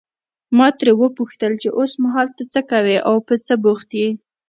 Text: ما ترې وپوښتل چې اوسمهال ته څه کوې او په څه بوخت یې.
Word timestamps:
ما 0.57 0.67
ترې 0.77 0.91
وپوښتل 1.01 1.53
چې 1.61 1.69
اوسمهال 1.79 2.27
ته 2.37 2.43
څه 2.53 2.61
کوې 2.71 2.97
او 3.07 3.15
په 3.27 3.33
څه 3.45 3.53
بوخت 3.63 3.89
یې. 3.99 4.09